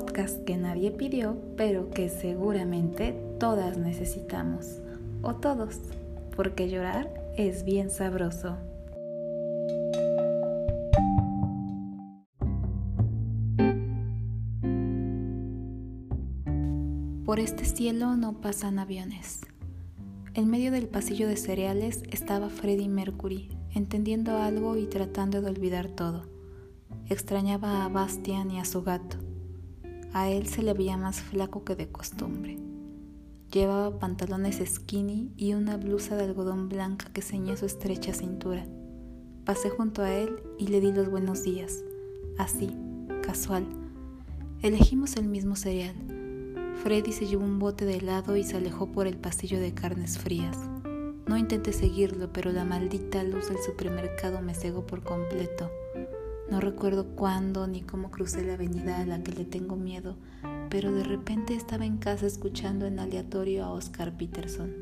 [0.00, 4.80] podcast que nadie pidió, pero que seguramente todas necesitamos,
[5.20, 5.78] o todos,
[6.34, 8.56] porque llorar es bien sabroso.
[17.26, 19.40] Por este cielo no pasan aviones.
[20.32, 25.88] En medio del pasillo de cereales estaba Freddie Mercury, entendiendo algo y tratando de olvidar
[25.88, 26.24] todo.
[27.10, 29.29] Extrañaba a Bastian y a su gato.
[30.12, 32.58] A él se le veía más flaco que de costumbre.
[33.52, 38.66] Llevaba pantalones skinny y una blusa de algodón blanca que ceñía su estrecha cintura.
[39.44, 41.84] Pasé junto a él y le di los buenos días.
[42.38, 42.74] Así,
[43.22, 43.66] casual.
[44.62, 45.94] Elegimos el mismo cereal.
[46.82, 50.18] Freddy se llevó un bote de helado y se alejó por el pasillo de carnes
[50.18, 50.56] frías.
[51.26, 55.70] No intenté seguirlo, pero la maldita luz del supermercado me cegó por completo.
[56.50, 60.16] No recuerdo cuándo ni cómo crucé la avenida a la que le tengo miedo,
[60.68, 64.74] pero de repente estaba en casa escuchando en aleatorio a Oscar Peterson.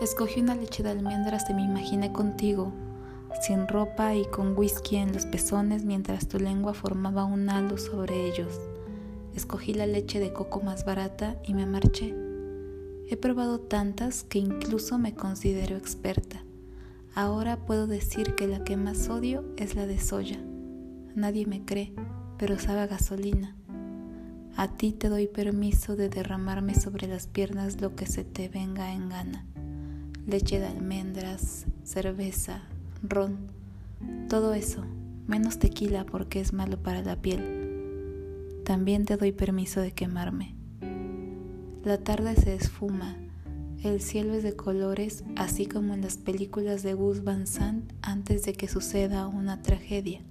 [0.00, 2.72] Escogí una leche de almendras y me imaginé contigo,
[3.42, 8.28] sin ropa y con whisky en los pezones mientras tu lengua formaba un halo sobre
[8.28, 8.60] ellos.
[9.34, 12.14] Escogí la leche de coco más barata y me marché.
[13.08, 16.44] He probado tantas que incluso me considero experta.
[17.16, 20.40] Ahora puedo decir que la que más odio es la de soya.
[21.14, 21.94] Nadie me cree,
[22.38, 23.54] pero sabe gasolina.
[24.56, 28.92] A ti te doy permiso de derramarme sobre las piernas lo que se te venga
[28.92, 29.46] en gana.
[30.26, 32.62] Leche de almendras, cerveza,
[33.02, 33.36] ron,
[34.28, 34.84] todo eso,
[35.28, 38.62] menos tequila porque es malo para la piel.
[38.64, 40.56] También te doy permiso de quemarme.
[41.84, 43.18] La tarde se esfuma
[43.84, 48.44] el cielo es de colores, así como en las películas de Gus Van Sant antes
[48.44, 50.22] de que suceda una tragedia.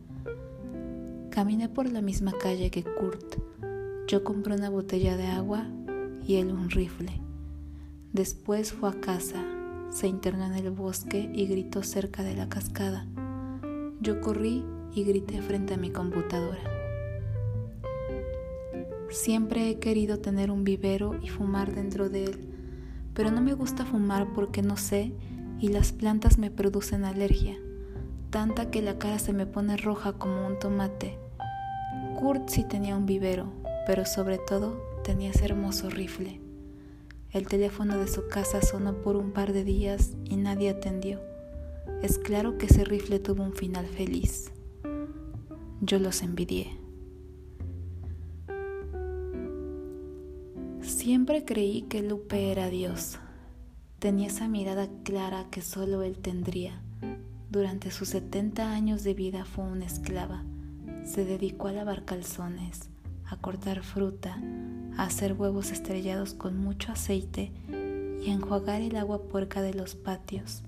[1.29, 3.37] Caminé por la misma calle que Kurt.
[4.07, 5.67] Yo compré una botella de agua
[6.27, 7.11] y él un rifle.
[8.11, 9.43] Después fue a casa,
[9.91, 13.05] se internó en el bosque y gritó cerca de la cascada.
[14.01, 14.63] Yo corrí
[14.95, 16.63] y grité frente a mi computadora.
[19.09, 22.52] Siempre he querido tener un vivero y fumar dentro de él
[23.13, 25.13] pero no me gusta fumar porque no sé
[25.59, 27.57] y las plantas me producen alergia,
[28.29, 31.17] tanta que la cara se me pone roja como un tomate.
[32.19, 33.53] Kurt sí tenía un vivero,
[33.85, 36.41] pero sobre todo tenía ese hermoso rifle.
[37.31, 41.19] El teléfono de su casa sonó por un par de días y nadie atendió.
[42.01, 44.51] Es claro que ese rifle tuvo un final feliz.
[45.81, 46.82] Yo los envidié.
[51.03, 53.19] Siempre creí que Lupe era Dios.
[53.99, 56.81] Tenía esa mirada clara que solo él tendría.
[57.51, 60.45] Durante sus 70 años de vida fue una esclava.
[61.03, 62.89] Se dedicó a lavar calzones,
[63.25, 64.41] a cortar fruta,
[64.95, 69.95] a hacer huevos estrellados con mucho aceite y a enjuagar el agua puerca de los
[69.95, 70.63] patios.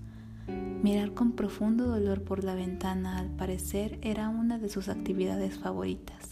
[0.83, 6.27] Mirar con profundo dolor por la ventana al parecer era una de sus actividades favoritas.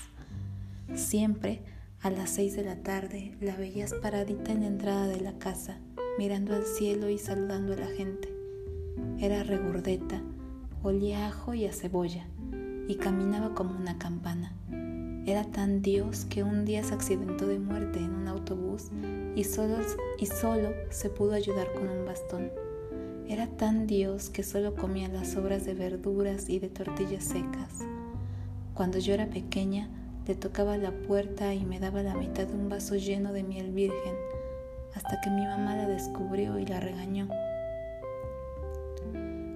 [0.94, 1.62] Siempre
[2.04, 5.78] a las seis de la tarde la veías paradita en la entrada de la casa,
[6.18, 8.28] mirando al cielo y saludando a la gente.
[9.20, 10.22] Era regordeta,
[10.84, 12.28] olía a ajo y a cebolla,
[12.90, 14.54] y caminaba como una campana.
[15.26, 18.90] Era tan Dios que un día se accidentó de muerte en un autobús
[19.38, 19.78] y solo,
[20.20, 22.52] y solo se pudo ayudar con un bastón.
[23.30, 27.80] Era tan Dios que solo comía las sobras de verduras y de tortillas secas.
[28.74, 29.88] Cuando yo era pequeña,
[30.28, 33.72] le tocaba la puerta y me daba la mitad de un vaso lleno de miel
[33.72, 34.16] virgen,
[34.94, 37.28] hasta que mi mamá la descubrió y la regañó.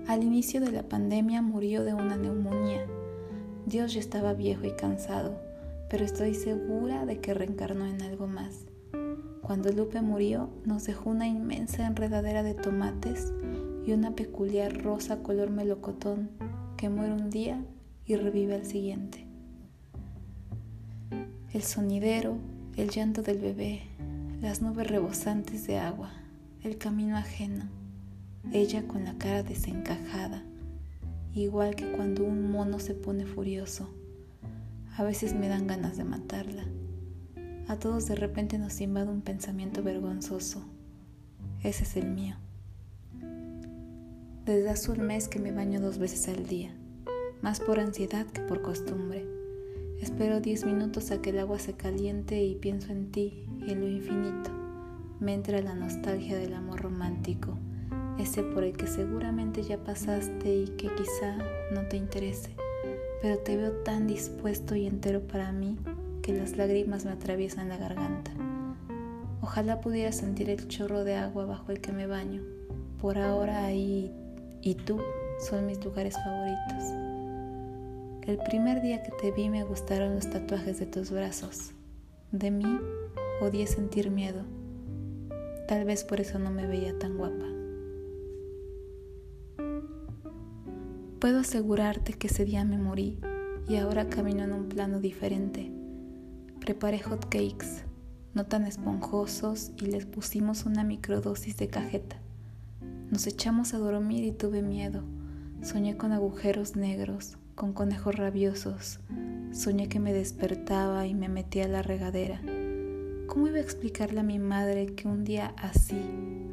[0.08, 2.86] Al inicio de la pandemia murió de una neumonía.
[3.66, 5.40] Dios ya estaba viejo y cansado,
[5.90, 8.66] pero estoy segura de que reencarnó en algo más.
[9.42, 13.32] Cuando Lupe murió, nos dejó una inmensa enredadera de tomates
[13.86, 16.30] y una peculiar rosa color melocotón
[16.76, 17.64] que muere un día
[18.06, 19.27] y revive al siguiente
[21.58, 22.38] el sonidero,
[22.76, 23.82] el llanto del bebé,
[24.42, 26.12] las nubes rebosantes de agua,
[26.62, 27.66] el camino ajeno,
[28.54, 30.44] ella con la cara desencajada,
[31.34, 33.90] igual que cuando un mono se pone furioso.
[34.98, 36.64] A veces me dan ganas de matarla.
[37.68, 40.64] A todos de repente nos invade un pensamiento vergonzoso.
[41.64, 42.36] Ese es el mío.
[44.46, 46.72] Desde hace un mes que me baño dos veces al día,
[47.42, 49.26] más por ansiedad que por costumbre.
[50.02, 53.82] Espero diez minutos a que el agua se caliente y pienso en ti y en
[53.82, 54.52] lo infinito.
[55.20, 57.58] Me entra la nostalgia del amor romántico,
[58.20, 61.38] ese por el que seguramente ya pasaste y que quizá
[61.74, 62.56] no te interese,
[63.24, 65.78] pero te veo tan dispuesto y entero para mí
[66.22, 68.32] que las lágrimas me atraviesan la garganta.
[69.42, 72.44] Ojalá pudiera sentir el chorro de agua bajo el que me baño.
[73.02, 74.12] Por ahora ahí
[74.62, 75.00] y tú
[75.40, 77.17] son mis lugares favoritos.
[78.28, 81.72] El primer día que te vi me gustaron los tatuajes de tus brazos.
[82.34, 82.66] De mí
[83.40, 84.42] odié sentir miedo.
[85.66, 87.46] Tal vez por eso no me veía tan guapa.
[91.20, 93.18] Puedo asegurarte que ese día me morí
[93.70, 95.72] y ahora camino en un plano diferente.
[96.60, 97.86] Preparé hot cakes,
[98.34, 102.18] no tan esponjosos, y les pusimos una microdosis de cajeta.
[103.10, 105.04] Nos echamos a dormir y tuve miedo.
[105.62, 109.00] Soñé con agujeros negros, con conejos rabiosos.
[109.52, 112.40] Soñé que me despertaba y me metía a la regadera.
[113.26, 116.00] ¿Cómo iba a explicarle a mi madre que un día así,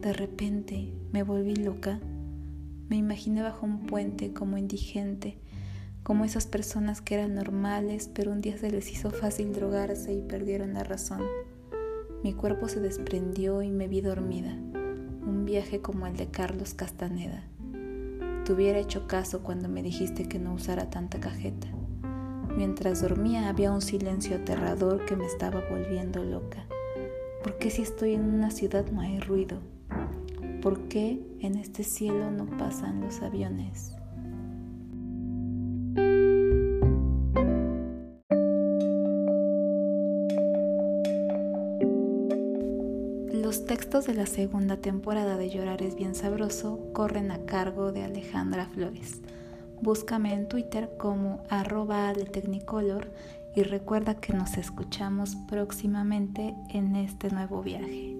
[0.01, 2.01] de repente, me volví loca?
[2.89, 5.37] Me imaginé bajo un puente como indigente,
[6.03, 10.23] como esas personas que eran normales, pero un día se les hizo fácil drogarse y
[10.23, 11.21] perdieron la razón.
[12.23, 17.45] Mi cuerpo se desprendió y me vi dormida, un viaje como el de Carlos Castaneda.
[18.45, 21.67] Te hubiera hecho caso cuando me dijiste que no usara tanta cajeta.
[22.55, 26.67] Mientras dormía había un silencio aterrador que me estaba volviendo loca.
[27.43, 29.61] ¿Por qué si estoy en una ciudad no hay ruido?
[30.61, 33.95] ¿Por qué en este cielo no pasan los aviones?
[43.65, 48.05] Los textos de la segunda temporada de Llorar es bien sabroso corren a cargo de
[48.05, 49.23] Alejandra Flores.
[49.81, 52.27] Búscame en Twitter como arroba de
[53.57, 58.15] y recuerda que nos escuchamos próximamente en este nuevo viaje.